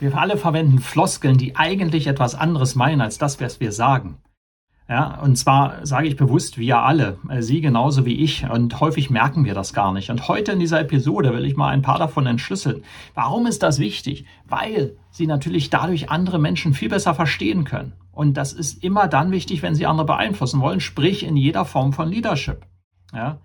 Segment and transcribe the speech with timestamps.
[0.00, 4.16] Wir alle verwenden Floskeln, die eigentlich etwas anderes meinen als das, was wir sagen.
[4.88, 8.48] Ja, und zwar sage ich bewusst wir alle, äh, Sie genauso wie ich.
[8.48, 10.10] Und häufig merken wir das gar nicht.
[10.10, 12.82] Und heute in dieser Episode will ich mal ein paar davon entschlüsseln.
[13.14, 14.24] Warum ist das wichtig?
[14.48, 17.92] Weil Sie natürlich dadurch andere Menschen viel besser verstehen können.
[18.10, 21.92] Und das ist immer dann wichtig, wenn Sie andere beeinflussen wollen, sprich in jeder Form
[21.92, 22.66] von Leadership.
[23.12, 23.38] Ja,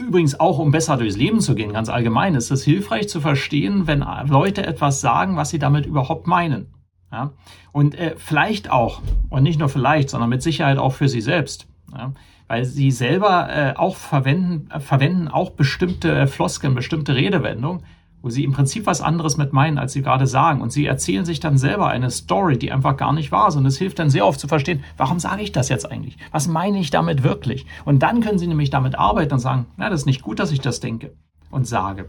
[0.00, 3.86] Übrigens auch, um besser durchs Leben zu gehen, ganz allgemein, ist es hilfreich zu verstehen,
[3.86, 6.74] wenn Leute etwas sagen, was sie damit überhaupt meinen.
[7.12, 7.32] Ja?
[7.72, 11.66] Und äh, vielleicht auch, und nicht nur vielleicht, sondern mit Sicherheit auch für sie selbst.
[11.92, 12.12] Ja?
[12.48, 17.84] Weil sie selber äh, auch verwenden, äh, verwenden auch bestimmte äh, Floskeln, bestimmte Redewendungen,
[18.22, 20.60] wo sie im Prinzip was anderes mit meinen, als sie gerade sagen.
[20.60, 23.56] Und sie erzählen sich dann selber eine Story, die einfach gar nicht wahr ist.
[23.56, 26.16] Und es hilft dann sehr oft zu verstehen, warum sage ich das jetzt eigentlich?
[26.30, 27.66] Was meine ich damit wirklich?
[27.84, 30.52] Und dann können sie nämlich damit arbeiten und sagen, na, das ist nicht gut, dass
[30.52, 31.14] ich das denke
[31.50, 32.08] und sage.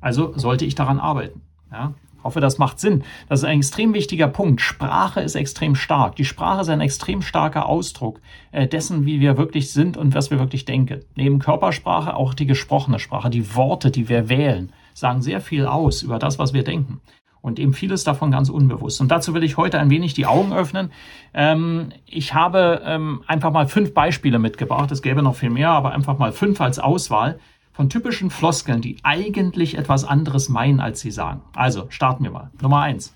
[0.00, 1.42] Also sollte ich daran arbeiten.
[1.70, 1.94] Ja?
[2.22, 3.02] hoffe, das macht Sinn.
[3.28, 4.60] Das ist ein extrem wichtiger Punkt.
[4.60, 6.16] Sprache ist extrem stark.
[6.16, 8.20] Die Sprache ist ein extrem starker Ausdruck
[8.52, 11.00] äh, dessen, wie wir wirklich sind und was wir wirklich denken.
[11.14, 16.02] Neben Körpersprache auch die gesprochene Sprache, die Worte, die wir wählen sagen sehr viel aus
[16.02, 17.00] über das, was wir denken.
[17.42, 19.00] Und eben vieles davon ganz unbewusst.
[19.00, 20.92] Und dazu will ich heute ein wenig die Augen öffnen.
[21.32, 24.90] Ähm, ich habe ähm, einfach mal fünf Beispiele mitgebracht.
[24.90, 27.38] Es gäbe noch viel mehr, aber einfach mal fünf als Auswahl
[27.72, 31.40] von typischen Floskeln, die eigentlich etwas anderes meinen, als sie sagen.
[31.54, 32.50] Also starten wir mal.
[32.60, 33.14] Nummer eins.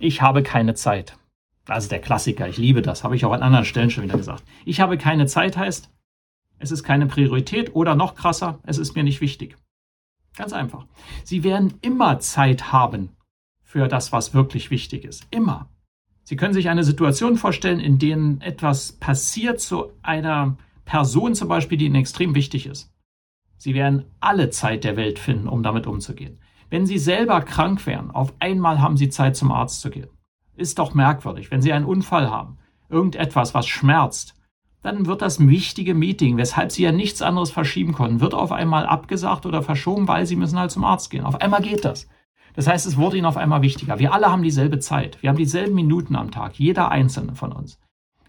[0.00, 1.16] Ich habe keine Zeit.
[1.74, 2.48] Ist der Klassiker.
[2.48, 3.04] Ich liebe das.
[3.04, 4.42] Habe ich auch an anderen Stellen schon wieder gesagt.
[4.64, 5.90] Ich habe keine Zeit heißt,
[6.58, 9.56] es ist keine Priorität oder noch krasser, es ist mir nicht wichtig.
[10.36, 10.86] Ganz einfach.
[11.22, 13.10] Sie werden immer Zeit haben
[13.62, 15.26] für das, was wirklich wichtig ist.
[15.30, 15.68] Immer.
[16.24, 21.78] Sie können sich eine Situation vorstellen, in der etwas passiert zu einer Person zum Beispiel,
[21.78, 22.92] die Ihnen extrem wichtig ist.
[23.56, 26.38] Sie werden alle Zeit der Welt finden, um damit umzugehen.
[26.70, 30.08] Wenn Sie selber krank wären, auf einmal haben Sie Zeit zum Arzt zu gehen.
[30.56, 32.58] Ist doch merkwürdig, wenn Sie einen Unfall haben,
[32.88, 34.34] irgendetwas, was schmerzt,
[34.84, 38.84] dann wird das wichtige Meeting, weshalb sie ja nichts anderes verschieben konnten, wird auf einmal
[38.84, 41.24] abgesagt oder verschoben, weil sie müssen halt zum Arzt gehen.
[41.24, 42.06] Auf einmal geht das.
[42.54, 43.98] Das heißt, es wurde ihnen auf einmal wichtiger.
[43.98, 45.16] Wir alle haben dieselbe Zeit.
[45.22, 46.58] Wir haben dieselben Minuten am Tag.
[46.58, 47.80] Jeder einzelne von uns.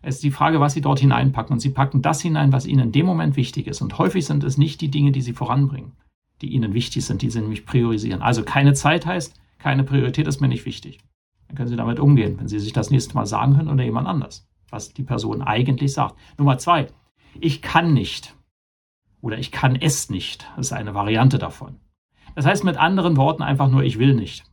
[0.00, 1.54] Es ist die Frage, was sie dort hineinpacken.
[1.54, 3.82] Und sie packen das hinein, was ihnen in dem Moment wichtig ist.
[3.82, 5.96] Und häufig sind es nicht die Dinge, die sie voranbringen,
[6.40, 8.22] die ihnen wichtig sind, die sie nämlich priorisieren.
[8.22, 11.00] Also keine Zeit heißt, keine Priorität ist mir nicht wichtig.
[11.48, 14.06] Dann können sie damit umgehen, wenn sie sich das nächste Mal sagen können oder jemand
[14.06, 16.16] anders was die Person eigentlich sagt.
[16.36, 16.88] Nummer zwei,
[17.40, 18.34] ich kann nicht
[19.22, 20.46] oder ich kann es nicht.
[20.56, 21.76] Das ist eine Variante davon.
[22.34, 24.44] Das heißt mit anderen Worten einfach nur, ich will nicht.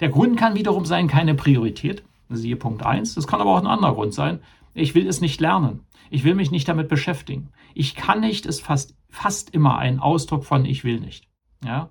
[0.00, 2.04] Der Grund kann wiederum sein, keine Priorität.
[2.28, 3.14] Siehe Punkt 1.
[3.14, 4.40] Das kann aber auch ein anderer Grund sein.
[4.74, 5.80] Ich will es nicht lernen.
[6.10, 7.50] Ich will mich nicht damit beschäftigen.
[7.74, 11.28] Ich kann nicht ist fast, fast immer ein Ausdruck von ich will nicht.
[11.64, 11.90] Ja?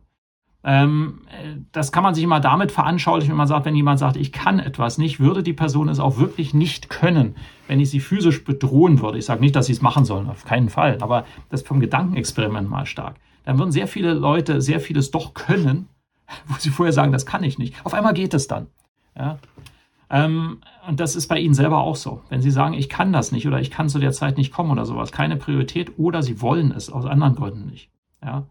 [0.63, 1.21] Ähm,
[1.71, 4.59] das kann man sich immer damit veranschaulichen, wenn man sagt, wenn jemand sagt, ich kann
[4.59, 7.35] etwas nicht, würde die Person es auch wirklich nicht können,
[7.67, 9.17] wenn ich sie physisch bedrohen würde.
[9.17, 12.69] Ich sage nicht, dass sie es machen sollen, auf keinen Fall, aber das vom Gedankenexperiment
[12.69, 13.15] mal stark.
[13.43, 15.87] Dann würden sehr viele Leute sehr vieles doch können,
[16.47, 17.75] wo sie vorher sagen, das kann ich nicht.
[17.83, 18.67] Auf einmal geht es dann.
[19.17, 19.39] Ja?
[20.11, 22.21] Ähm, und das ist bei Ihnen selber auch so.
[22.29, 24.69] Wenn Sie sagen, ich kann das nicht oder ich kann zu der Zeit nicht kommen
[24.69, 27.89] oder sowas, keine Priorität oder Sie wollen es aus anderen Gründen nicht.
[28.23, 28.45] Ja?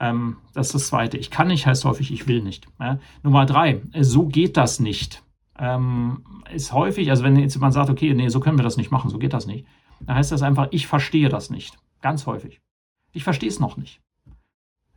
[0.00, 1.16] Ähm, das ist das Zweite.
[1.16, 2.66] Ich kann nicht heißt häufig, ich will nicht.
[2.80, 2.98] Ja?
[3.22, 5.22] Nummer drei, so geht das nicht.
[5.58, 8.90] Ähm, ist häufig, also wenn jetzt jemand sagt, okay, nee, so können wir das nicht
[8.90, 9.66] machen, so geht das nicht,
[10.00, 11.78] dann heißt das einfach, ich verstehe das nicht.
[12.02, 12.60] Ganz häufig.
[13.12, 14.00] Ich verstehe es noch nicht.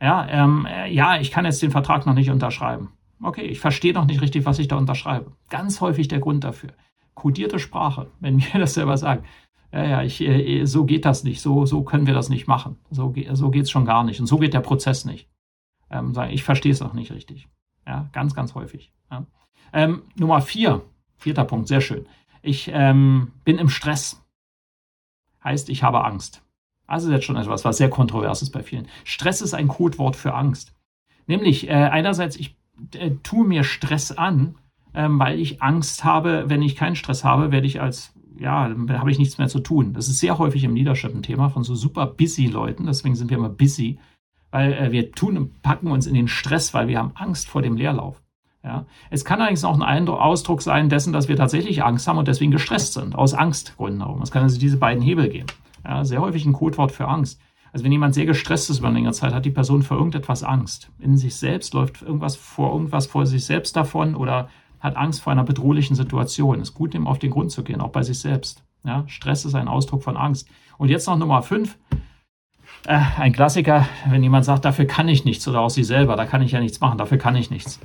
[0.00, 2.92] Ja, ähm, äh, ja, ich kann jetzt den Vertrag noch nicht unterschreiben.
[3.22, 5.32] Okay, ich verstehe noch nicht richtig, was ich da unterschreibe.
[5.48, 6.70] Ganz häufig der Grund dafür.
[7.14, 9.24] Kodierte Sprache, wenn mir das selber sagt
[9.72, 12.78] ja, ja, ich, äh, so geht das nicht, so, so können wir das nicht machen.
[12.90, 14.20] So, so geht's schon gar nicht.
[14.20, 15.28] Und so geht der Prozess nicht.
[15.90, 17.48] Ähm, sagen, ich verstehe es auch nicht richtig.
[17.86, 18.92] Ja, ganz, ganz häufig.
[19.10, 19.26] Ja.
[19.72, 20.82] Ähm, Nummer vier,
[21.16, 22.06] vierter Punkt, sehr schön.
[22.42, 24.24] Ich ähm, bin im Stress.
[25.44, 26.42] Heißt, ich habe Angst.
[26.86, 28.88] Also jetzt schon etwas, was sehr kontrovers ist bei vielen.
[29.04, 30.74] Stress ist ein Codewort für Angst.
[31.26, 32.56] Nämlich, äh, einerseits, ich
[32.94, 34.56] äh, tue mir Stress an,
[34.94, 38.98] ähm, weil ich Angst habe, wenn ich keinen Stress habe, werde ich als ja, da
[38.98, 39.92] habe ich nichts mehr zu tun.
[39.92, 42.86] Das ist sehr häufig im Leadership ein Thema von so super busy Leuten.
[42.86, 43.98] Deswegen sind wir immer busy,
[44.50, 47.62] weil äh, wir tun und packen uns in den Stress, weil wir haben Angst vor
[47.62, 48.22] dem Leerlauf.
[48.62, 48.86] Ja.
[49.10, 52.50] Es kann allerdings auch ein Ausdruck sein dessen, dass wir tatsächlich Angst haben und deswegen
[52.50, 54.20] gestresst sind, aus Angstgründen herum.
[54.22, 55.46] Es kann also diese beiden Hebel geben.
[55.84, 57.40] Ja, sehr häufig ein Codewort für Angst.
[57.72, 60.42] Also wenn jemand sehr gestresst ist über eine längere Zeit, hat die Person vor irgendetwas
[60.42, 60.90] Angst.
[60.98, 64.48] In sich selbst läuft irgendwas vor irgendwas vor sich selbst davon oder
[64.80, 66.60] hat Angst vor einer bedrohlichen Situation.
[66.60, 68.64] Ist gut, dem auf den Grund zu gehen, auch bei sich selbst.
[68.84, 70.48] Ja, Stress ist ein Ausdruck von Angst.
[70.78, 71.76] Und jetzt noch Nummer fünf.
[72.86, 76.26] Äh, ein Klassiker, wenn jemand sagt, dafür kann ich nichts oder auch sie selber, da
[76.26, 77.80] kann ich ja nichts machen, dafür kann ich nichts.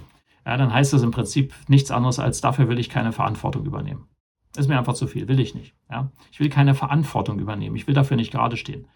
[0.46, 4.08] Ja, dann heißt das im Prinzip nichts anderes als dafür will ich keine Verantwortung übernehmen.
[4.56, 5.74] Ist mir einfach zu viel, will ich nicht.
[5.90, 6.12] Ja?
[6.32, 8.88] Ich will keine Verantwortung übernehmen, ich will dafür nicht gerade stehen.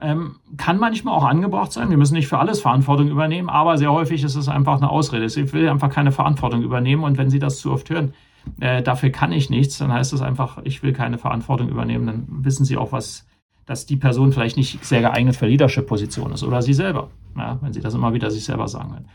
[0.00, 1.90] Ähm, kann manchmal auch angebracht sein.
[1.90, 5.24] Wir müssen nicht für alles Verantwortung übernehmen, aber sehr häufig ist es einfach eine Ausrede.
[5.24, 8.14] Ich will einfach keine Verantwortung übernehmen und wenn Sie das zu oft hören,
[8.60, 12.06] äh, dafür kann ich nichts, dann heißt es einfach, ich will keine Verantwortung übernehmen.
[12.06, 13.26] Dann wissen Sie auch, was,
[13.66, 17.72] dass die Person vielleicht nicht sehr geeignet für Leadership-Position ist oder Sie selber, ja, wenn
[17.72, 19.08] Sie das immer wieder sich selber sagen werden.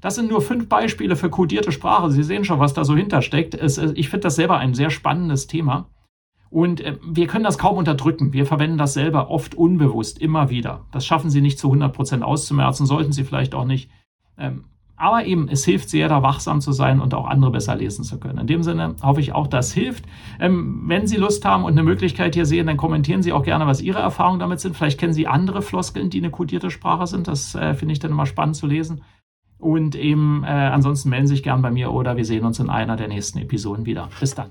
[0.00, 2.10] Das sind nur fünf Beispiele für kodierte Sprache.
[2.10, 3.54] Sie sehen schon, was da so hintersteckt.
[3.54, 5.86] Es, ich finde das selber ein sehr spannendes Thema.
[6.50, 8.32] Und äh, wir können das kaum unterdrücken.
[8.32, 10.86] Wir verwenden das selber oft unbewusst, immer wieder.
[10.92, 13.90] Das schaffen Sie nicht zu 100 Prozent auszumerzen, sollten Sie vielleicht auch nicht.
[14.38, 14.64] Ähm,
[14.98, 18.18] aber eben, es hilft sehr, da wachsam zu sein und auch andere besser lesen zu
[18.18, 18.38] können.
[18.38, 20.04] In dem Sinne hoffe ich auch, das hilft.
[20.40, 23.66] Ähm, wenn Sie Lust haben und eine Möglichkeit hier sehen, dann kommentieren Sie auch gerne,
[23.66, 24.76] was Ihre Erfahrungen damit sind.
[24.76, 27.28] Vielleicht kennen Sie andere Floskeln, die eine kodierte Sprache sind.
[27.28, 29.02] Das äh, finde ich dann immer spannend zu lesen.
[29.58, 32.68] Und eben äh, ansonsten melden Sie sich gern bei mir oder wir sehen uns in
[32.68, 34.08] einer der nächsten Episoden wieder.
[34.18, 34.50] Bis dann.